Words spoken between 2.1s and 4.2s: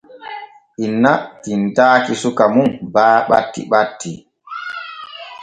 suka mum baa ɓatti ɓatti.